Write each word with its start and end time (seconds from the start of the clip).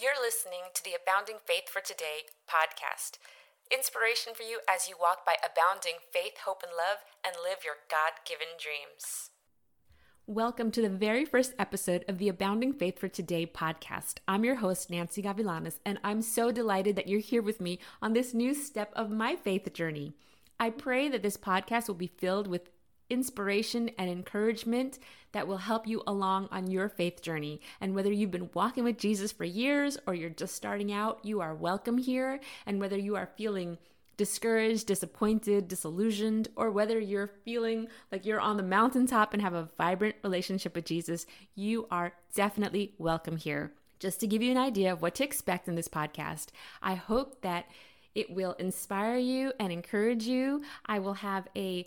You're 0.00 0.22
listening 0.22 0.70
to 0.74 0.84
the 0.84 0.92
Abounding 0.94 1.38
Faith 1.44 1.68
for 1.68 1.80
Today 1.80 2.30
podcast. 2.48 3.18
Inspiration 3.68 4.32
for 4.32 4.44
you 4.44 4.60
as 4.72 4.88
you 4.88 4.94
walk 5.00 5.26
by 5.26 5.34
abounding 5.42 5.98
faith, 6.12 6.34
hope, 6.44 6.62
and 6.62 6.70
love 6.70 6.98
and 7.26 7.34
live 7.42 7.64
your 7.64 7.74
God 7.90 8.22
given 8.24 8.46
dreams. 8.62 9.30
Welcome 10.24 10.70
to 10.70 10.82
the 10.82 10.88
very 10.88 11.24
first 11.24 11.52
episode 11.58 12.04
of 12.06 12.18
the 12.18 12.28
Abounding 12.28 12.74
Faith 12.74 13.00
for 13.00 13.08
Today 13.08 13.44
podcast. 13.44 14.18
I'm 14.28 14.44
your 14.44 14.56
host, 14.56 14.88
Nancy 14.88 15.20
Gavilanes, 15.20 15.80
and 15.84 15.98
I'm 16.04 16.22
so 16.22 16.52
delighted 16.52 16.94
that 16.94 17.08
you're 17.08 17.18
here 17.18 17.42
with 17.42 17.60
me 17.60 17.80
on 18.00 18.12
this 18.12 18.32
new 18.32 18.54
step 18.54 18.92
of 18.94 19.10
my 19.10 19.34
faith 19.34 19.72
journey. 19.72 20.12
I 20.60 20.70
pray 20.70 21.08
that 21.08 21.24
this 21.24 21.36
podcast 21.36 21.88
will 21.88 21.96
be 21.96 22.12
filled 22.18 22.46
with 22.46 22.70
inspiration 23.10 23.90
and 23.98 24.10
encouragement 24.10 24.98
that 25.32 25.46
will 25.46 25.58
help 25.58 25.86
you 25.86 26.02
along 26.06 26.48
on 26.50 26.70
your 26.70 26.88
faith 26.88 27.22
journey. 27.22 27.60
And 27.80 27.94
whether 27.94 28.12
you've 28.12 28.30
been 28.30 28.50
walking 28.54 28.84
with 28.84 28.98
Jesus 28.98 29.32
for 29.32 29.44
years 29.44 29.98
or 30.06 30.14
you're 30.14 30.30
just 30.30 30.54
starting 30.54 30.92
out, 30.92 31.24
you 31.24 31.40
are 31.40 31.54
welcome 31.54 31.98
here. 31.98 32.40
And 32.66 32.80
whether 32.80 32.96
you 32.96 33.16
are 33.16 33.30
feeling 33.36 33.78
discouraged, 34.16 34.86
disappointed, 34.86 35.68
disillusioned, 35.68 36.48
or 36.56 36.70
whether 36.70 36.98
you're 36.98 37.30
feeling 37.44 37.86
like 38.10 38.26
you're 38.26 38.40
on 38.40 38.56
the 38.56 38.62
mountaintop 38.62 39.32
and 39.32 39.40
have 39.40 39.54
a 39.54 39.68
vibrant 39.78 40.16
relationship 40.24 40.74
with 40.74 40.84
Jesus, 40.84 41.24
you 41.54 41.86
are 41.90 42.12
definitely 42.34 42.94
welcome 42.98 43.36
here. 43.36 43.72
Just 44.00 44.20
to 44.20 44.26
give 44.26 44.42
you 44.42 44.50
an 44.50 44.58
idea 44.58 44.92
of 44.92 45.02
what 45.02 45.14
to 45.16 45.24
expect 45.24 45.68
in 45.68 45.76
this 45.76 45.88
podcast, 45.88 46.48
I 46.82 46.94
hope 46.94 47.42
that 47.42 47.66
it 48.14 48.30
will 48.30 48.52
inspire 48.54 49.16
you 49.16 49.52
and 49.60 49.72
encourage 49.72 50.24
you. 50.24 50.62
I 50.86 50.98
will 50.98 51.14
have 51.14 51.46
a 51.56 51.86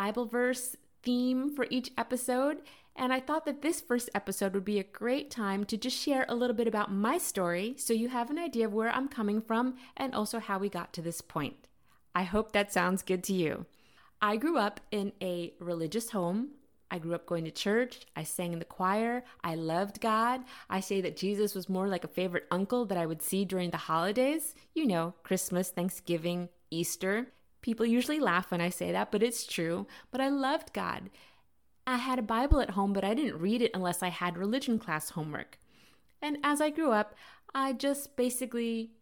Bible 0.00 0.24
verse 0.24 0.76
theme 1.02 1.54
for 1.54 1.66
each 1.68 1.90
episode. 1.98 2.62
And 2.96 3.12
I 3.12 3.20
thought 3.20 3.44
that 3.44 3.60
this 3.60 3.82
first 3.82 4.08
episode 4.14 4.54
would 4.54 4.64
be 4.64 4.78
a 4.78 4.82
great 4.82 5.30
time 5.30 5.64
to 5.64 5.76
just 5.76 5.94
share 5.94 6.24
a 6.26 6.34
little 6.34 6.56
bit 6.56 6.66
about 6.66 6.90
my 6.90 7.18
story 7.18 7.74
so 7.76 7.92
you 7.92 8.08
have 8.08 8.30
an 8.30 8.38
idea 8.38 8.64
of 8.64 8.72
where 8.72 8.88
I'm 8.88 9.08
coming 9.08 9.42
from 9.42 9.74
and 9.98 10.14
also 10.14 10.38
how 10.38 10.58
we 10.58 10.70
got 10.70 10.94
to 10.94 11.02
this 11.02 11.20
point. 11.20 11.68
I 12.14 12.22
hope 12.22 12.52
that 12.52 12.72
sounds 12.72 13.02
good 13.02 13.22
to 13.24 13.34
you. 13.34 13.66
I 14.22 14.38
grew 14.38 14.56
up 14.56 14.80
in 14.90 15.12
a 15.20 15.52
religious 15.60 16.12
home. 16.12 16.52
I 16.90 16.98
grew 16.98 17.14
up 17.14 17.26
going 17.26 17.44
to 17.44 17.50
church. 17.50 18.00
I 18.16 18.22
sang 18.22 18.54
in 18.54 18.58
the 18.58 18.64
choir. 18.64 19.24
I 19.44 19.54
loved 19.54 20.00
God. 20.00 20.40
I 20.70 20.80
say 20.80 21.02
that 21.02 21.18
Jesus 21.18 21.54
was 21.54 21.68
more 21.68 21.88
like 21.88 22.04
a 22.04 22.08
favorite 22.08 22.46
uncle 22.50 22.86
that 22.86 22.96
I 22.96 23.04
would 23.04 23.20
see 23.20 23.44
during 23.44 23.68
the 23.68 23.76
holidays. 23.76 24.54
You 24.74 24.86
know, 24.86 25.12
Christmas, 25.24 25.68
Thanksgiving, 25.68 26.48
Easter. 26.70 27.26
People 27.62 27.86
usually 27.86 28.20
laugh 28.20 28.50
when 28.50 28.60
I 28.60 28.70
say 28.70 28.92
that, 28.92 29.10
but 29.10 29.22
it's 29.22 29.46
true. 29.46 29.86
But 30.10 30.20
I 30.20 30.28
loved 30.28 30.72
God. 30.72 31.10
I 31.86 31.96
had 31.96 32.18
a 32.18 32.22
Bible 32.22 32.60
at 32.60 32.70
home, 32.70 32.92
but 32.92 33.04
I 33.04 33.14
didn't 33.14 33.40
read 33.40 33.62
it 33.62 33.72
unless 33.74 34.02
I 34.02 34.08
had 34.08 34.38
religion 34.38 34.78
class 34.78 35.10
homework. 35.10 35.58
And 36.22 36.38
as 36.44 36.60
I 36.60 36.70
grew 36.70 36.92
up, 36.92 37.14
I 37.54 37.72
just 37.72 38.16
basically 38.16 38.92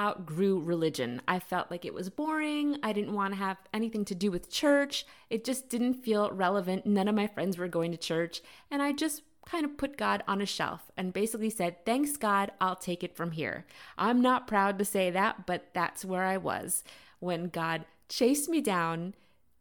outgrew 0.00 0.60
religion. 0.60 1.20
I 1.28 1.38
felt 1.38 1.70
like 1.70 1.84
it 1.84 1.94
was 1.94 2.10
boring. 2.10 2.78
I 2.82 2.92
didn't 2.92 3.14
want 3.14 3.34
to 3.34 3.38
have 3.38 3.58
anything 3.72 4.04
to 4.06 4.14
do 4.14 4.30
with 4.30 4.50
church. 4.50 5.06
It 5.30 5.44
just 5.44 5.68
didn't 5.68 5.94
feel 5.94 6.30
relevant. 6.30 6.86
None 6.86 7.08
of 7.08 7.14
my 7.14 7.26
friends 7.26 7.58
were 7.58 7.68
going 7.68 7.92
to 7.92 7.98
church. 7.98 8.40
And 8.70 8.82
I 8.82 8.92
just 8.92 9.22
kind 9.46 9.64
of 9.64 9.76
put 9.76 9.96
God 9.96 10.22
on 10.26 10.40
a 10.40 10.46
shelf 10.46 10.90
and 10.96 11.12
basically 11.12 11.50
said, 11.50 11.84
Thanks, 11.84 12.16
God, 12.16 12.52
I'll 12.60 12.76
take 12.76 13.04
it 13.04 13.16
from 13.16 13.32
here. 13.32 13.66
I'm 13.98 14.20
not 14.20 14.46
proud 14.46 14.78
to 14.78 14.84
say 14.84 15.10
that, 15.10 15.46
but 15.46 15.68
that's 15.74 16.04
where 16.04 16.24
I 16.24 16.36
was 16.36 16.84
when 17.20 17.48
God 17.48 17.84
chased 18.12 18.46
me 18.50 18.60
down 18.60 19.14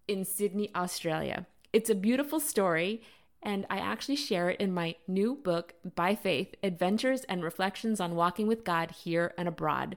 in 0.10 0.26
Sydney, 0.26 0.70
Australia. 0.76 1.46
It's 1.72 1.90
a 1.90 1.96
beautiful 1.96 2.42
story, 2.42 3.02
and 3.42 3.66
I 3.70 3.78
actually 3.78 4.18
share 4.18 4.50
it 4.50 4.60
in 4.60 4.74
my 4.74 4.96
new 5.08 5.36
book, 5.36 5.74
By 5.96 6.16
Faith 6.16 6.54
Adventures 6.62 7.24
and 7.30 7.46
Reflections 7.46 8.02
on 8.02 8.14
Walking 8.14 8.48
with 8.48 8.66
God 8.66 8.92
Here 8.92 9.34
and 9.38 9.48
Abroad. 9.48 9.96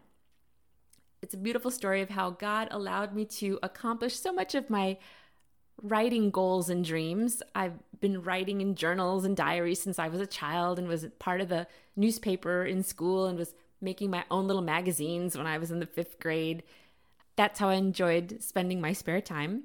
It's 1.20 1.34
a 1.34 1.38
beautiful 1.38 1.72
story 1.72 2.00
of 2.00 2.10
how 2.10 2.30
God 2.30 2.68
allowed 2.70 3.12
me 3.12 3.24
to 3.24 3.58
accomplish 3.60 4.14
so 4.20 4.32
much 4.32 4.54
of 4.54 4.70
my 4.70 4.98
writing 5.82 6.30
goals 6.30 6.70
and 6.70 6.84
dreams. 6.84 7.42
I've 7.56 7.80
been 8.00 8.22
writing 8.22 8.60
in 8.60 8.76
journals 8.76 9.24
and 9.24 9.36
diaries 9.36 9.82
since 9.82 9.98
I 9.98 10.06
was 10.06 10.20
a 10.20 10.28
child 10.28 10.78
and 10.78 10.86
was 10.86 11.08
part 11.18 11.40
of 11.40 11.48
the 11.48 11.66
newspaper 11.96 12.64
in 12.64 12.84
school 12.84 13.26
and 13.26 13.36
was 13.36 13.52
making 13.80 14.12
my 14.12 14.24
own 14.30 14.46
little 14.46 14.62
magazines 14.62 15.36
when 15.36 15.48
I 15.48 15.58
was 15.58 15.72
in 15.72 15.80
the 15.80 15.86
fifth 15.86 16.20
grade 16.20 16.62
that's 17.36 17.58
how 17.58 17.68
I 17.68 17.74
enjoyed 17.74 18.42
spending 18.42 18.80
my 18.80 18.92
spare 18.92 19.20
time 19.20 19.64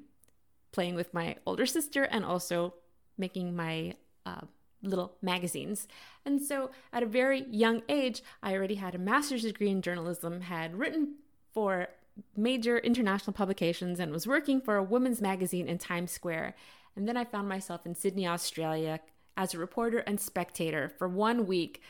playing 0.72 0.96
with 0.96 1.13
my 1.13 1.35
older 1.46 1.66
sister 1.66 2.03
and 2.03 2.24
also 2.24 2.74
making 3.18 3.56
my 3.56 3.96
uh, 4.25 4.41
little 4.81 5.16
magazines. 5.22 5.88
And 6.25 6.41
so 6.41 6.72
at 6.94 7.03
a 7.03 7.08
very 7.08 7.46
young 7.50 7.81
age, 7.90 8.22
I 8.41 8.53
already 8.53 8.75
had 8.75 8.96
a 8.96 9.00
master's 9.00 9.44
degree 9.44 9.69
in 9.69 9.81
journalism, 9.81 10.41
had 10.41 10.78
written 10.78 11.16
for 11.53 11.88
major 12.35 12.78
international 12.78 13.34
publications, 13.34 14.00
and 14.00 14.12
was 14.12 14.28
working 14.28 14.62
for 14.62 14.75
a 14.75 14.84
women's 14.84 15.22
magazine 15.22 15.68
in 15.68 15.78
Times 15.78 16.12
Square. 16.12 16.56
And 16.96 17.08
then 17.08 17.18
I 17.18 17.24
found 17.24 17.47
myself 17.47 17.85
in 17.85 17.96
Sydney, 17.96 18.28
Australia 18.28 19.00
as 19.38 19.53
a 19.53 19.58
reporter 19.58 20.00
and 20.00 20.19
spectator 20.19 20.90
for 20.90 21.08
one 21.08 21.47
week 21.47 21.81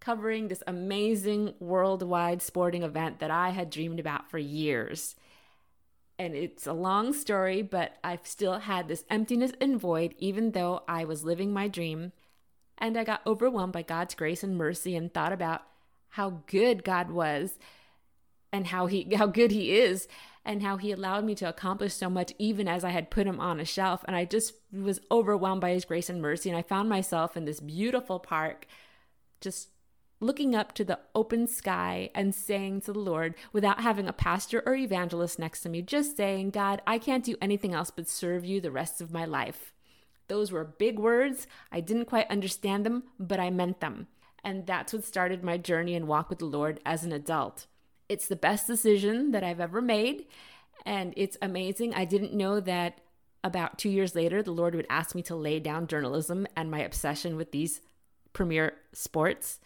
covering 0.00 0.48
this 0.48 0.62
amazing 0.66 1.54
worldwide 1.58 2.42
sporting 2.42 2.82
event 2.82 3.18
that 3.18 3.30
I 3.30 3.50
had 3.50 3.70
dreamed 3.70 3.98
about 3.98 4.30
for 4.30 4.38
years 4.38 5.16
and 6.18 6.34
it's 6.34 6.66
a 6.66 6.72
long 6.72 7.12
story, 7.12 7.62
but 7.62 7.96
I've 8.02 8.26
still 8.26 8.58
had 8.58 8.88
this 8.88 9.04
emptiness 9.08 9.52
and 9.60 9.80
void, 9.80 10.14
even 10.18 10.50
though 10.50 10.82
I 10.88 11.04
was 11.04 11.24
living 11.24 11.52
my 11.52 11.68
dream. 11.68 12.12
And 12.76 12.96
I 12.96 13.04
got 13.04 13.26
overwhelmed 13.26 13.72
by 13.72 13.82
God's 13.82 14.14
grace 14.14 14.42
and 14.42 14.56
mercy 14.56 14.96
and 14.96 15.12
thought 15.12 15.32
about 15.32 15.62
how 16.10 16.42
good 16.46 16.84
God 16.84 17.10
was 17.10 17.58
and 18.52 18.66
how 18.66 18.86
he 18.86 19.06
how 19.16 19.26
good 19.26 19.50
he 19.50 19.76
is 19.76 20.08
and 20.44 20.62
how 20.62 20.76
he 20.78 20.90
allowed 20.90 21.24
me 21.24 21.34
to 21.36 21.48
accomplish 21.48 21.92
so 21.92 22.08
much 22.08 22.32
even 22.38 22.66
as 22.66 22.84
I 22.84 22.90
had 22.90 23.10
put 23.10 23.26
him 23.26 23.38
on 23.38 23.60
a 23.60 23.64
shelf 23.64 24.04
and 24.06 24.16
I 24.16 24.24
just 24.24 24.54
was 24.72 25.00
overwhelmed 25.10 25.60
by 25.60 25.72
his 25.72 25.84
grace 25.84 26.08
and 26.08 26.22
mercy 26.22 26.48
and 26.48 26.58
I 26.58 26.62
found 26.62 26.88
myself 26.88 27.36
in 27.36 27.44
this 27.44 27.60
beautiful 27.60 28.18
park 28.18 28.66
just 29.40 29.68
looking 30.20 30.54
up 30.54 30.72
to 30.72 30.84
the 30.84 30.98
open 31.14 31.46
sky 31.46 32.10
and 32.14 32.34
saying 32.34 32.80
to 32.82 32.92
the 32.92 32.98
Lord 32.98 33.34
without 33.52 33.80
having 33.80 34.08
a 34.08 34.12
pastor 34.12 34.62
or 34.66 34.74
evangelist 34.74 35.38
next 35.38 35.60
to 35.60 35.68
me, 35.68 35.82
just 35.82 36.16
saying, 36.16 36.50
God, 36.50 36.82
I 36.86 36.98
can't 36.98 37.24
do 37.24 37.36
anything 37.40 37.74
else 37.74 37.90
but 37.90 38.08
serve 38.08 38.44
you 38.44 38.60
the 38.60 38.70
rest 38.70 39.00
of 39.00 39.12
my 39.12 39.24
life. 39.24 39.72
Those 40.28 40.52
were 40.52 40.64
big 40.64 40.98
words. 40.98 41.46
I 41.72 41.80
didn't 41.80 42.06
quite 42.06 42.30
understand 42.30 42.84
them, 42.84 43.04
but 43.18 43.40
I 43.40 43.50
meant 43.50 43.80
them. 43.80 44.08
And 44.44 44.66
that's 44.66 44.92
what 44.92 45.04
started 45.04 45.42
my 45.42 45.56
journey 45.56 45.94
and 45.94 46.06
walk 46.06 46.30
with 46.30 46.38
the 46.38 46.44
Lord 46.44 46.80
as 46.84 47.04
an 47.04 47.12
adult. 47.12 47.66
It's 48.08 48.28
the 48.28 48.36
best 48.36 48.66
decision 48.66 49.30
that 49.32 49.44
I've 49.44 49.60
ever 49.60 49.80
made. 49.80 50.26
And 50.84 51.12
it's 51.16 51.36
amazing. 51.42 51.94
I 51.94 52.04
didn't 52.04 52.34
know 52.34 52.60
that 52.60 53.00
about 53.44 53.78
two 53.78 53.88
years 53.88 54.14
later, 54.14 54.42
the 54.42 54.50
Lord 54.50 54.74
would 54.74 54.86
ask 54.90 55.14
me 55.14 55.22
to 55.22 55.36
lay 55.36 55.60
down 55.60 55.86
journalism 55.86 56.46
and 56.56 56.70
my 56.70 56.80
obsession 56.80 57.36
with 57.36 57.52
these 57.52 57.80
premier 58.32 58.74
sports 58.92 59.58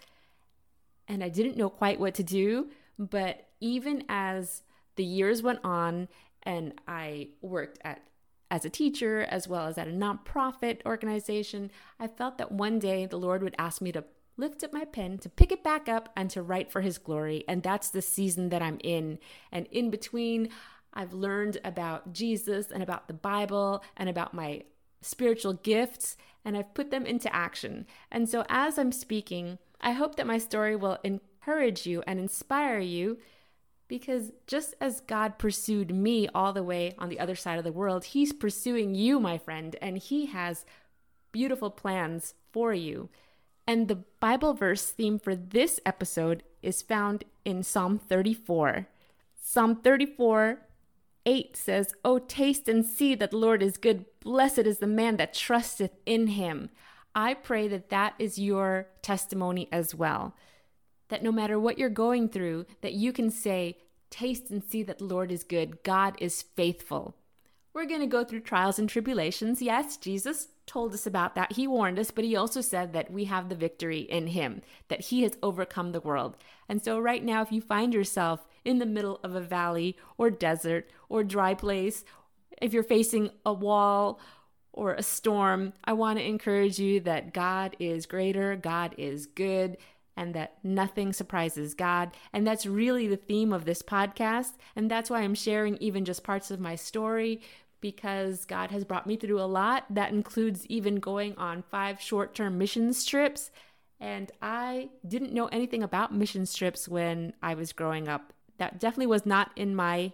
and 1.13 1.23
I 1.23 1.29
didn't 1.29 1.59
know 1.59 1.69
quite 1.69 2.01
what 2.01 2.15
to 2.15 2.23
do. 2.23 2.71
But 2.99 3.47
even 3.61 4.05
as 4.09 4.63
the 4.97 5.05
years 5.05 5.43
went 5.43 5.61
on 5.63 6.09
and 6.43 6.73
I 6.89 7.29
worked 7.43 7.79
at 7.85 8.03
as 8.51 8.65
a 8.65 8.71
teacher 8.71 9.23
as 9.31 9.49
well 9.49 9.67
as 9.67 9.79
at 9.79 9.89
a 9.89 9.93
nonprofit 9.93 10.85
organization, 10.85 11.71
I 12.01 12.07
felt 12.07 12.39
that 12.39 12.53
one 12.53 12.79
day 12.79 13.07
the 13.07 13.19
Lord 13.19 13.43
would 13.43 13.55
ask 13.59 13.81
me 13.81 13.93
to 13.93 14.05
lift 14.37 14.65
up 14.65 14.73
my 14.73 14.85
pen, 14.85 15.19
to 15.19 15.29
pick 15.29 15.53
it 15.53 15.63
back 15.63 15.89
up, 15.89 16.11
and 16.17 16.29
to 16.31 16.43
write 16.43 16.71
for 16.71 16.81
His 16.81 16.99
glory. 16.99 17.45
And 17.47 17.63
that's 17.63 17.91
the 17.91 18.03
season 18.03 18.49
that 18.49 18.63
I'm 18.63 18.79
in. 18.83 19.19
And 19.51 19.67
in 19.71 19.91
between, 19.91 20.49
I've 20.93 21.15
learned 21.15 21.59
about 21.65 22.13
Jesus 22.13 22.71
and 22.71 22.83
about 22.83 23.09
the 23.09 23.15
Bible 23.15 23.83
and 23.97 24.09
about 24.09 24.35
my 24.35 24.65
spiritual 25.01 25.55
gifts, 25.55 26.17
and 26.45 26.57
I've 26.57 26.75
put 26.75 26.91
them 26.91 27.07
into 27.07 27.35
action. 27.35 27.87
And 28.11 28.29
so 28.29 28.45
as 28.49 28.79
I'm 28.79 28.93
speaking, 28.93 29.59
I 29.83 29.93
hope 29.93 30.17
that 30.17 30.27
my 30.27 30.39
story 30.39 30.77
will 30.77 30.99
encourage 31.03 31.87
you 31.87 32.03
and 32.07 32.19
inspire 32.19 32.79
you 32.79 33.19
because 33.89 34.33
just 34.47 34.75
as 34.81 35.01
God 35.01 35.39
pursued 35.39 35.95
me 35.95 36.29
all 36.35 36.53
the 36.53 36.63
way 36.63 36.95
on 36.99 37.09
the 37.09 37.21
other 37.21 37.35
side 37.35 37.59
of 37.59 37.65
the 37.65 37.73
world, 37.73 38.05
He's 38.05 38.33
pursuing 38.33 38.95
you, 38.95 39.21
my 39.21 39.37
friend, 39.37 39.77
and 39.83 39.99
He 39.99 40.27
has 40.27 40.65
beautiful 41.33 41.71
plans 41.71 42.35
for 42.53 42.73
you. 42.73 43.11
And 43.67 43.89
the 43.89 44.03
Bible 44.21 44.55
verse 44.55 44.91
theme 44.91 45.19
for 45.19 45.35
this 45.35 45.79
episode 45.85 46.43
is 46.63 46.81
found 46.83 47.25
in 47.45 47.63
Psalm 47.63 47.99
34. 47.99 48.87
Psalm 49.43 49.77
34 49.77 50.59
8 51.25 51.57
says, 51.57 51.95
Oh, 52.05 52.19
taste 52.19 52.69
and 52.69 52.85
see 52.85 53.15
that 53.15 53.31
the 53.31 53.37
Lord 53.37 53.63
is 53.63 53.77
good. 53.77 54.07
Blessed 54.21 54.61
is 54.61 54.79
the 54.79 54.87
man 54.87 55.19
that 55.19 55.35
trusteth 55.35 55.93
in 56.05 56.29
him. 56.29 56.71
I 57.15 57.35
pray 57.35 57.69
that 57.69 57.91
that 57.91 58.15
is 58.19 58.39
your 58.39 58.89
testimony 59.03 59.69
as 59.71 59.95
well. 59.95 60.35
That 61.09 61.23
no 61.23 61.33
matter 61.33 61.59
what 61.59 61.79
you're 61.79 61.91
going 61.91 62.29
through, 62.29 62.67
that 62.81 62.95
you 62.95 63.13
can 63.13 63.31
say, 63.31 63.79
Taste 64.13 64.51
and 64.51 64.63
see 64.63 64.83
that 64.83 64.99
the 64.99 65.07
Lord 65.07 65.33
is 65.33 65.43
good. 65.43 65.83
God 65.83 66.17
is 66.19 66.43
faithful. 66.43 67.17
We're 67.73 67.87
going 67.87 68.03
to 68.03 68.07
go 68.07 68.25
through 68.25 68.41
trials 68.41 68.79
and 68.79 68.87
tribulations. 68.87 69.63
Yes, 69.63 69.97
Jesus 69.97 70.49
told 70.67 70.93
us 70.93 71.07
about 71.07 71.35
that. 71.35 71.53
He 71.53 71.67
warned 71.67 71.99
us, 71.99 72.11
but 72.11 72.25
he 72.25 72.37
also 72.37 72.61
said 72.61 72.93
that 72.93 73.11
we 73.11 73.25
have 73.25 73.49
the 73.49 73.55
victory 73.55 74.01
in 74.01 74.27
him, 74.27 74.61
that 74.89 75.07
he 75.07 75.23
has 75.23 75.39
overcome 75.43 75.93
the 75.93 76.01
world. 76.01 76.37
And 76.69 76.85
so, 76.85 76.99
right 76.99 77.25
now, 77.25 77.41
if 77.41 77.51
you 77.51 77.63
find 77.63 77.95
yourself 77.95 78.47
in 78.67 78.79
the 78.79 78.87
middle 78.87 79.19
of 79.25 79.35
a 79.35 79.41
valley 79.41 79.97
or 80.19 80.31
desert 80.31 80.91
or 81.09 81.25
dry 81.25 81.55
place, 81.55 82.05
if 82.61 82.75
you're 82.75 82.83
facing 82.83 83.31
a 83.47 83.53
wall 83.55 84.21
or 84.73 84.95
a 84.95 85.03
storm, 85.03 85.73
I 85.85 85.93
want 85.93 86.19
to 86.19 86.25
encourage 86.27 86.79
you 86.79 87.01
that 87.01 87.35
God 87.35 87.77
is 87.79 88.07
greater, 88.07 88.57
God 88.57 88.95
is 88.97 89.27
good, 89.27 89.77
and 90.17 90.35
that 90.35 90.59
nothing 90.63 91.13
surprises 91.13 91.75
God. 91.75 92.13
And 92.33 92.47
that's 92.47 92.67
really 92.67 93.07
the 93.07 93.17
theme 93.17 93.53
of 93.53 93.65
this 93.65 93.83
podcast. 93.83 94.53
And 94.77 94.91
that's 94.91 95.11
why 95.11 95.21
I'm 95.21 95.35
sharing 95.35 95.77
even 95.79 96.05
just 96.05 96.25
parts 96.25 96.51
of 96.51 96.61
my 96.61 96.75
story 96.75 97.41
because 97.81 98.45
God 98.45 98.71
has 98.71 98.85
brought 98.85 99.07
me 99.07 99.17
through 99.17 99.41
a 99.41 99.45
lot. 99.45 99.85
That 99.91 100.13
includes 100.13 100.67
even 100.67 100.97
going 100.97 101.37
on 101.37 101.65
five 101.71 102.01
short 102.01 102.35
term 102.35 102.59
mission 102.59 102.93
trips. 102.95 103.51
And 104.01 104.33
I 104.41 104.91
didn't 105.07 105.33
know 105.33 105.47
anything 105.47 105.83
about 105.83 106.15
mission 106.15 106.47
trips 106.47 106.89
when 106.89 107.35
I 107.43 107.55
was 107.55 107.73
growing 107.73 108.09
up. 108.09 108.33
That 108.59 108.81
definitely 108.81 109.07
was 109.07 109.27
not 109.27 109.51
in 109.57 109.75
my 109.75 110.13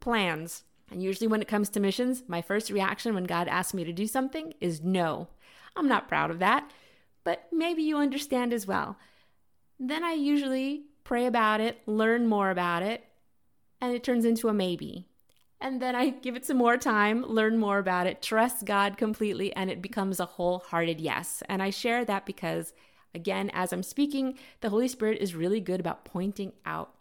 plans. 0.00 0.64
And 0.90 1.02
usually, 1.02 1.26
when 1.26 1.42
it 1.42 1.48
comes 1.48 1.68
to 1.70 1.80
missions, 1.80 2.22
my 2.28 2.42
first 2.42 2.70
reaction 2.70 3.14
when 3.14 3.24
God 3.24 3.48
asks 3.48 3.74
me 3.74 3.84
to 3.84 3.92
do 3.92 4.06
something 4.06 4.54
is 4.60 4.82
no. 4.82 5.28
I'm 5.74 5.88
not 5.88 6.08
proud 6.08 6.30
of 6.30 6.38
that, 6.38 6.70
but 7.24 7.46
maybe 7.52 7.82
you 7.82 7.98
understand 7.98 8.52
as 8.52 8.66
well. 8.66 8.96
Then 9.78 10.04
I 10.04 10.12
usually 10.12 10.84
pray 11.04 11.26
about 11.26 11.60
it, 11.60 11.80
learn 11.86 12.26
more 12.26 12.50
about 12.50 12.82
it, 12.82 13.04
and 13.80 13.92
it 13.94 14.04
turns 14.04 14.24
into 14.24 14.48
a 14.48 14.54
maybe. 14.54 15.06
And 15.60 15.80
then 15.80 15.94
I 15.94 16.10
give 16.10 16.36
it 16.36 16.44
some 16.44 16.56
more 16.58 16.76
time, 16.76 17.24
learn 17.24 17.58
more 17.58 17.78
about 17.78 18.06
it, 18.06 18.22
trust 18.22 18.64
God 18.64 18.96
completely, 18.96 19.54
and 19.54 19.70
it 19.70 19.82
becomes 19.82 20.20
a 20.20 20.26
wholehearted 20.26 21.00
yes. 21.00 21.42
And 21.48 21.62
I 21.62 21.70
share 21.70 22.04
that 22.04 22.26
because, 22.26 22.74
again, 23.14 23.50
as 23.54 23.72
I'm 23.72 23.82
speaking, 23.82 24.38
the 24.60 24.68
Holy 24.68 24.88
Spirit 24.88 25.20
is 25.20 25.34
really 25.34 25.60
good 25.60 25.80
about 25.80 26.04
pointing 26.04 26.52
out 26.64 26.94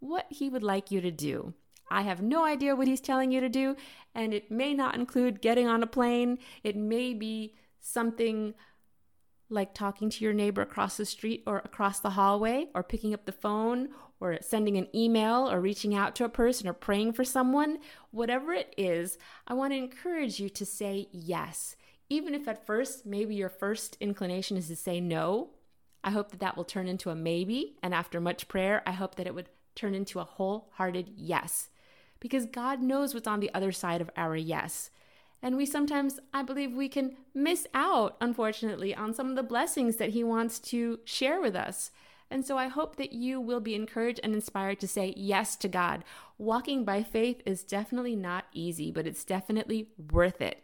what 0.00 0.26
He 0.28 0.48
would 0.48 0.62
like 0.62 0.90
you 0.90 1.00
to 1.00 1.10
do. 1.10 1.54
I 1.90 2.02
have 2.02 2.22
no 2.22 2.44
idea 2.44 2.76
what 2.76 2.88
He's 2.88 3.00
telling 3.00 3.30
you 3.30 3.40
to 3.40 3.48
do, 3.48 3.76
and 4.14 4.32
it 4.32 4.50
may 4.50 4.74
not 4.74 4.94
include 4.94 5.42
getting 5.42 5.66
on 5.66 5.82
a 5.82 5.86
plane. 5.86 6.38
It 6.62 6.76
may 6.76 7.14
be 7.14 7.54
something 7.80 8.54
like 9.50 9.74
talking 9.74 10.10
to 10.10 10.24
your 10.24 10.32
neighbor 10.32 10.62
across 10.62 10.96
the 10.96 11.04
street 11.04 11.42
or 11.46 11.58
across 11.58 12.00
the 12.00 12.10
hallway, 12.10 12.68
or 12.74 12.82
picking 12.82 13.14
up 13.14 13.26
the 13.26 13.32
phone, 13.32 13.90
or 14.20 14.38
sending 14.40 14.76
an 14.76 14.88
email, 14.94 15.50
or 15.50 15.60
reaching 15.60 15.94
out 15.94 16.14
to 16.16 16.24
a 16.24 16.28
person, 16.28 16.66
or 16.66 16.72
praying 16.72 17.12
for 17.12 17.24
someone, 17.24 17.78
whatever 18.10 18.52
it 18.52 18.74
is, 18.76 19.18
I 19.46 19.54
want 19.54 19.72
to 19.72 19.78
encourage 19.78 20.40
you 20.40 20.48
to 20.48 20.64
say 20.64 21.08
yes. 21.12 21.76
Even 22.08 22.34
if 22.34 22.48
at 22.48 22.66
first, 22.66 23.04
maybe 23.04 23.34
your 23.34 23.48
first 23.48 23.96
inclination 24.00 24.56
is 24.56 24.68
to 24.68 24.76
say 24.76 25.00
no, 25.00 25.50
I 26.02 26.10
hope 26.10 26.30
that 26.30 26.40
that 26.40 26.56
will 26.56 26.64
turn 26.64 26.86
into 26.86 27.10
a 27.10 27.14
maybe. 27.14 27.76
And 27.82 27.94
after 27.94 28.20
much 28.20 28.46
prayer, 28.46 28.82
I 28.86 28.92
hope 28.92 29.14
that 29.16 29.26
it 29.26 29.34
would 29.34 29.48
turn 29.74 29.94
into 29.94 30.20
a 30.20 30.24
wholehearted 30.24 31.10
yes. 31.16 31.70
Because 32.24 32.46
God 32.46 32.80
knows 32.80 33.12
what's 33.12 33.28
on 33.28 33.40
the 33.40 33.50
other 33.52 33.70
side 33.70 34.00
of 34.00 34.08
our 34.16 34.34
yes. 34.34 34.88
And 35.42 35.58
we 35.58 35.66
sometimes, 35.66 36.20
I 36.32 36.42
believe, 36.42 36.72
we 36.72 36.88
can 36.88 37.16
miss 37.34 37.66
out, 37.74 38.16
unfortunately, 38.18 38.94
on 38.94 39.12
some 39.12 39.28
of 39.28 39.36
the 39.36 39.42
blessings 39.42 39.96
that 39.96 40.08
He 40.08 40.24
wants 40.24 40.58
to 40.60 41.00
share 41.04 41.38
with 41.38 41.54
us. 41.54 41.90
And 42.30 42.46
so 42.46 42.56
I 42.56 42.68
hope 42.68 42.96
that 42.96 43.12
you 43.12 43.42
will 43.42 43.60
be 43.60 43.74
encouraged 43.74 44.20
and 44.24 44.32
inspired 44.32 44.80
to 44.80 44.88
say 44.88 45.12
yes 45.18 45.54
to 45.56 45.68
God. 45.68 46.02
Walking 46.38 46.82
by 46.82 47.02
faith 47.02 47.42
is 47.44 47.62
definitely 47.62 48.16
not 48.16 48.46
easy, 48.54 48.90
but 48.90 49.06
it's 49.06 49.22
definitely 49.26 49.90
worth 50.10 50.40
it. 50.40 50.62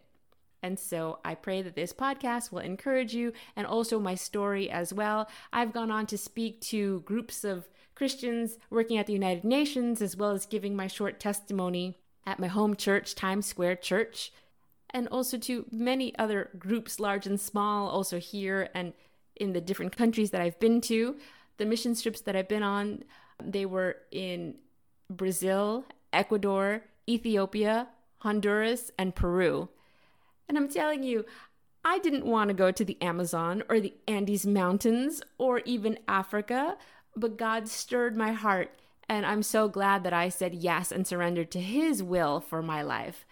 And 0.63 0.79
so 0.79 1.19
I 1.27 1.35
pray 1.35 1.61
that 1.61 1.75
this 1.75 1.93
podcast 1.93 2.51
will 2.51 2.61
encourage 2.61 3.13
you 3.13 3.35
and 3.55 3.67
also 3.67 4.01
my 4.01 4.15
story 4.15 4.71
as 4.71 4.95
well. 4.95 5.29
I've 5.53 5.75
gone 5.75 5.91
on 5.91 6.07
to 6.07 6.17
speak 6.17 6.63
to 6.63 7.01
groups 7.01 7.45
of 7.45 7.69
Christians 8.01 8.57
working 8.71 8.97
at 8.97 9.07
the 9.07 9.13
United 9.13 9.45
Nations, 9.45 10.01
as 10.01 10.17
well 10.17 10.31
as 10.31 10.47
giving 10.47 10.75
my 10.75 10.87
short 10.87 11.21
testimony 11.21 11.99
at 12.25 12.39
my 12.39 12.47
home 12.47 12.75
church, 12.75 13.15
Times 13.15 13.45
Square 13.45 13.77
Church 13.77 14.33
and 14.89 15.07
also 15.09 15.37
to 15.37 15.67
many 15.71 16.17
other 16.19 16.49
groups, 16.59 16.99
large 16.99 17.27
and 17.27 17.39
small, 17.39 17.91
also 17.91 18.19
here 18.19 18.71
and 18.75 18.95
in 19.37 19.53
the 19.53 19.61
different 19.61 19.95
countries 19.95 20.31
that 20.31 20.41
I've 20.41 20.59
been 20.59 20.81
to. 20.83 21.17
The 21.59 21.67
mission 21.67 21.95
trips 21.95 22.23
that 22.23 22.35
I've 22.35 22.49
been 22.49 22.63
on, 22.63 23.05
they 23.39 23.67
were 23.67 23.99
in 24.11 24.55
Brazil, 25.11 25.85
Ecuador, 26.11 26.85
Ethiopia, 27.07 27.89
Honduras, 28.21 28.91
and 28.99 29.15
Peru. 29.15 29.69
And 30.49 30.57
I'm 30.57 30.71
telling 30.71 31.03
you, 31.03 31.27
I 31.85 31.99
didn't 31.99 32.25
want 32.25 32.49
to 32.49 32.55
go 32.55 32.71
to 32.71 32.83
the 32.83 32.97
Amazon 33.03 33.63
or 33.69 33.79
the 33.79 33.93
Andes 34.09 34.47
Mountains 34.47 35.23
or 35.37 35.59
even 35.67 35.99
Africa, 36.09 36.79
but 37.17 37.37
God 37.37 37.69
stirred 37.69 38.17
my 38.17 38.33
heart. 38.33 38.79
And 39.09 39.27
I'm 39.27 39.43
so 39.43 39.69
glad 39.69 40.05
that 40.05 40.13
I 40.13 40.29
said 40.29 40.55
yes 40.55 40.93
and 40.93 41.07
surrendered 41.07 41.51
to 41.53 41.61
His 41.61 42.03
will 42.03 42.41
for 42.41 42.63
my 42.63 42.83
life. 42.83 43.27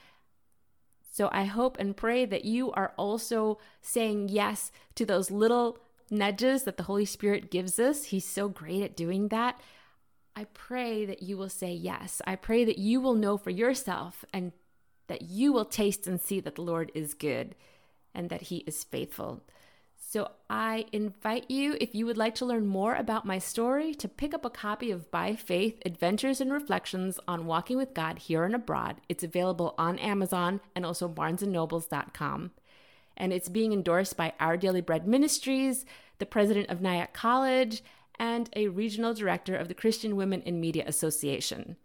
So 1.13 1.29
I 1.33 1.45
hope 1.45 1.77
and 1.79 1.97
pray 1.97 2.25
that 2.25 2.45
you 2.45 2.73
are 2.73 2.93
also 2.97 3.59
saying 3.81 4.29
yes 4.29 4.71
to 4.95 5.05
those 5.05 5.31
little 5.31 5.79
nudges 6.11 6.65
that 6.65 6.77
the 6.77 6.85
Holy 6.85 7.05
Spirit 7.05 7.51
gives 7.51 7.79
us. 7.79 8.05
He's 8.07 8.25
so 8.25 8.49
great 8.49 8.83
at 8.83 8.97
doing 8.97 9.29
that. 9.29 9.61
I 10.37 10.45
pray 10.55 11.05
that 11.05 11.23
you 11.23 11.37
will 11.37 11.49
say 11.49 11.73
yes. 11.73 12.23
I 12.27 12.37
pray 12.37 12.65
that 12.65 12.79
you 12.79 13.01
will 13.01 13.15
know 13.15 13.37
for 13.37 13.51
yourself 13.51 14.25
and 14.33 14.53
that 15.09 15.23
you 15.23 15.53
will 15.53 15.65
taste 15.65 16.07
and 16.07 16.21
see 16.21 16.39
that 16.41 16.55
the 16.55 16.63
Lord 16.63 16.93
is 16.95 17.15
good 17.15 17.57
and 18.15 18.31
that 18.31 18.43
He 18.43 18.59
is 18.59 18.85
faithful. 18.85 19.43
So 20.11 20.31
I 20.49 20.87
invite 20.91 21.51
you, 21.51 21.77
if 21.83 21.95
you 21.95 22.07
would 22.07 22.17
like 22.17 22.35
to 22.37 22.47
learn 22.47 22.67
more 22.67 22.95
about 22.95 23.27
my 23.27 23.39
story, 23.39 23.93
to 23.97 24.09
pick 24.09 24.33
up 24.33 24.43
a 24.43 24.49
copy 24.49 24.91
of 24.91 25.11
By 25.11 25.37
Faith 25.37 25.83
Adventures 25.85 26.41
and 26.41 26.51
Reflections 26.51 27.21
on 27.29 27.45
Walking 27.45 27.77
with 27.77 27.93
God 27.93 28.21
Here 28.21 28.45
and 28.45 28.55
Abroad. 28.55 29.03
It's 29.11 29.23
available 29.23 29.75
on 29.77 29.99
Amazon 29.99 30.63
and 30.75 30.87
also 30.87 31.11
barnesandnobles.com. 31.11 32.53
And 33.19 33.35
it's 33.35 33.51
being 33.51 33.75
endorsed 33.75 34.17
by 34.17 34.33
Our 34.41 34.57
Daily 34.57 34.81
Bread 34.81 35.07
Ministries, 35.07 35.85
the 36.21 36.25
president 36.25 36.71
of 36.71 36.81
Nyack 36.81 37.13
College, 37.13 37.83
and 38.19 38.49
a 38.57 38.69
regional 38.69 39.13
director 39.13 39.57
of 39.57 39.69
the 39.69 39.75
Christian 39.75 40.17
Women 40.17 40.41
in 40.41 40.59
Media 40.59 40.85
Association. 40.87 41.77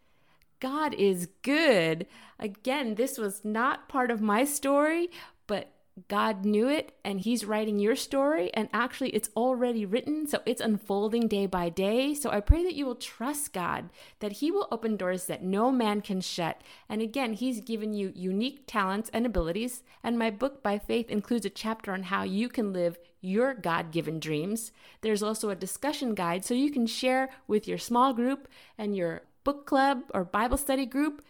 God 0.61 0.93
is 0.93 1.27
good. 1.41 2.07
Again, 2.39 2.95
this 2.95 3.17
was 3.17 3.43
not 3.43 3.89
part 3.89 4.09
of 4.09 4.21
my 4.21 4.45
story, 4.45 5.09
but 5.45 5.72
God 6.07 6.43
knew 6.43 6.67
it 6.67 6.93
and 7.05 7.21
He's 7.21 7.45
writing 7.45 7.77
your 7.77 7.95
story, 7.95 8.51
and 8.53 8.67
actually, 8.73 9.09
it's 9.09 9.29
already 9.35 9.85
written, 9.85 10.25
so 10.25 10.41
it's 10.45 10.61
unfolding 10.61 11.27
day 11.27 11.45
by 11.45 11.69
day. 11.69 12.15
So 12.15 12.31
I 12.31 12.39
pray 12.39 12.63
that 12.63 12.73
you 12.73 12.85
will 12.85 12.95
trust 12.95 13.53
God, 13.53 13.89
that 14.19 14.33
He 14.33 14.49
will 14.49 14.67
open 14.71 14.97
doors 14.97 15.25
that 15.27 15.43
no 15.43 15.71
man 15.71 16.01
can 16.01 16.21
shut. 16.21 16.61
And 16.89 17.01
again, 17.01 17.33
He's 17.33 17.61
given 17.61 17.93
you 17.93 18.11
unique 18.15 18.63
talents 18.65 19.11
and 19.13 19.25
abilities. 19.25 19.83
And 20.03 20.17
my 20.17 20.31
book, 20.31 20.63
By 20.63 20.79
Faith, 20.79 21.09
includes 21.09 21.45
a 21.45 21.51
chapter 21.51 21.91
on 21.91 22.03
how 22.03 22.23
you 22.23 22.49
can 22.49 22.73
live 22.73 22.97
your 23.21 23.53
God 23.53 23.91
given 23.91 24.19
dreams. 24.19 24.71
There's 25.01 25.23
also 25.23 25.49
a 25.49 25.55
discussion 25.55 26.15
guide 26.15 26.43
so 26.43 26.53
you 26.53 26.71
can 26.71 26.87
share 26.87 27.29
with 27.47 27.67
your 27.67 27.77
small 27.77 28.13
group 28.13 28.47
and 28.77 28.95
your 28.95 29.21
book 29.43 29.65
club 29.65 30.03
or 30.13 30.23
Bible 30.23 30.57
study 30.57 30.85
group 30.85 31.21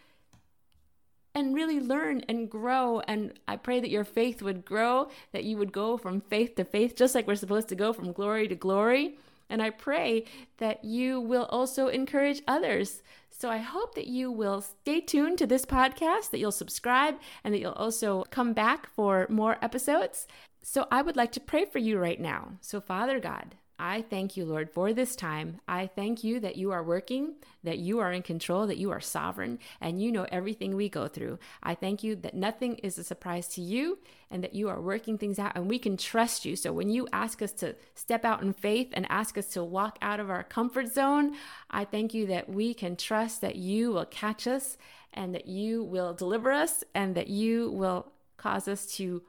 and 1.34 1.54
really 1.54 1.80
learn 1.80 2.22
and 2.28 2.50
grow. 2.50 3.00
And 3.00 3.32
I 3.48 3.56
pray 3.56 3.80
that 3.80 3.90
your 3.90 4.04
faith 4.04 4.42
would 4.42 4.64
grow, 4.64 5.08
that 5.32 5.44
you 5.44 5.56
would 5.56 5.72
go 5.72 5.96
from 5.96 6.20
faith 6.20 6.54
to 6.56 6.64
faith, 6.64 6.96
just 6.96 7.14
like 7.14 7.26
we're 7.26 7.34
supposed 7.34 7.68
to 7.68 7.74
go 7.74 7.92
from 7.92 8.12
glory 8.12 8.48
to 8.48 8.54
glory. 8.54 9.18
And 9.50 9.60
I 9.60 9.70
pray 9.70 10.24
that 10.58 10.84
you 10.84 11.20
will 11.20 11.44
also 11.44 11.88
encourage 11.88 12.42
others. 12.48 13.02
So 13.30 13.50
I 13.50 13.58
hope 13.58 13.94
that 13.94 14.06
you 14.06 14.30
will 14.30 14.62
stay 14.62 15.00
tuned 15.00 15.38
to 15.38 15.46
this 15.46 15.66
podcast, 15.66 16.30
that 16.30 16.38
you'll 16.38 16.52
subscribe, 16.52 17.16
and 17.42 17.52
that 17.52 17.58
you'll 17.58 17.72
also 17.72 18.24
come 18.30 18.52
back 18.52 18.86
for 18.86 19.26
more 19.28 19.58
episodes. 19.60 20.26
So 20.62 20.86
I 20.90 21.02
would 21.02 21.16
like 21.16 21.32
to 21.32 21.40
pray 21.40 21.64
for 21.64 21.78
you 21.78 21.98
right 21.98 22.20
now. 22.20 22.52
So, 22.60 22.80
Father 22.80 23.20
God, 23.20 23.56
I 23.78 24.02
thank 24.02 24.36
you, 24.36 24.44
Lord, 24.44 24.70
for 24.70 24.92
this 24.92 25.16
time. 25.16 25.60
I 25.66 25.88
thank 25.88 26.22
you 26.22 26.38
that 26.40 26.56
you 26.56 26.70
are 26.70 26.82
working, 26.82 27.34
that 27.64 27.78
you 27.78 27.98
are 27.98 28.12
in 28.12 28.22
control, 28.22 28.68
that 28.68 28.78
you 28.78 28.92
are 28.92 29.00
sovereign, 29.00 29.58
and 29.80 30.00
you 30.00 30.12
know 30.12 30.26
everything 30.30 30.76
we 30.76 30.88
go 30.88 31.08
through. 31.08 31.40
I 31.60 31.74
thank 31.74 32.04
you 32.04 32.14
that 32.16 32.34
nothing 32.34 32.76
is 32.76 32.98
a 32.98 33.04
surprise 33.04 33.48
to 33.48 33.60
you 33.60 33.98
and 34.30 34.44
that 34.44 34.54
you 34.54 34.68
are 34.68 34.80
working 34.80 35.18
things 35.18 35.40
out 35.40 35.52
and 35.56 35.68
we 35.68 35.80
can 35.80 35.96
trust 35.96 36.44
you. 36.44 36.54
So 36.54 36.72
when 36.72 36.88
you 36.88 37.08
ask 37.12 37.42
us 37.42 37.52
to 37.54 37.74
step 37.96 38.24
out 38.24 38.42
in 38.42 38.52
faith 38.52 38.90
and 38.92 39.06
ask 39.10 39.36
us 39.36 39.48
to 39.48 39.64
walk 39.64 39.98
out 40.00 40.20
of 40.20 40.30
our 40.30 40.44
comfort 40.44 40.92
zone, 40.92 41.34
I 41.68 41.84
thank 41.84 42.14
you 42.14 42.26
that 42.28 42.48
we 42.48 42.74
can 42.74 42.94
trust 42.96 43.40
that 43.40 43.56
you 43.56 43.90
will 43.90 44.06
catch 44.06 44.46
us 44.46 44.78
and 45.12 45.34
that 45.34 45.48
you 45.48 45.82
will 45.82 46.14
deliver 46.14 46.52
us 46.52 46.84
and 46.94 47.16
that 47.16 47.28
you 47.28 47.72
will 47.72 48.12
cause 48.36 48.68
us 48.68 48.86
to 48.96 49.22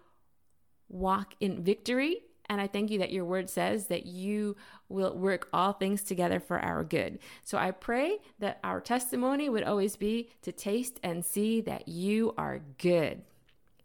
walk 0.88 1.34
in 1.40 1.64
victory 1.64 2.22
And 2.48 2.62
I 2.62 2.68
thank 2.68 2.92
you 2.92 3.00
that 3.00 3.12
your 3.12 3.26
word 3.26 3.50
says 3.50 3.88
that 3.88 4.06
you 4.06 4.56
will 4.88 5.18
work 5.18 5.50
all 5.52 5.74
things 5.74 6.04
together 6.04 6.40
for 6.40 6.60
our 6.60 6.84
good. 6.84 7.20
So 7.44 7.58
I 7.58 7.72
pray 7.72 8.20
that 8.40 8.60
our 8.64 8.80
testimony 8.80 9.50
would 9.50 9.64
always 9.64 9.96
be 9.96 10.30
to 10.44 10.52
taste 10.52 11.00
and 11.02 11.26
see 11.26 11.62
that 11.62 11.88
you 11.88 12.34
are 12.38 12.62
good. 12.78 13.24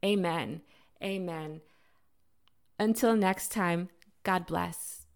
Amen. 0.04 0.60
Amen. 1.02 1.60
Until 2.78 3.16
next 3.16 3.52
time, 3.52 3.88
God 4.22 4.46
bless. 4.46 5.06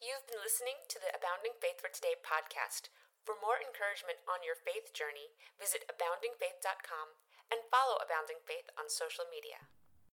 You've 0.00 0.26
been 0.26 0.42
listening 0.42 0.82
to 0.90 0.98
the 0.98 1.10
Abounding 1.14 1.54
Faith 1.62 1.78
for 1.78 1.90
Today 1.90 2.18
podcast. 2.22 2.90
For 3.22 3.38
more 3.38 3.62
encouragement 3.62 4.18
on 4.26 4.42
your 4.42 4.58
faith 4.58 4.90
journey, 4.90 5.30
visit 5.62 5.86
aboundingfaith.com 5.86 7.14
and 7.54 7.62
follow 7.70 8.02
Abounding 8.02 8.42
Faith 8.42 8.66
on 8.74 8.90
social 8.90 9.30
media. 9.30 9.62